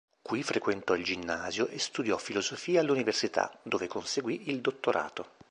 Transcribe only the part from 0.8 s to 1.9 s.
il ginnasio e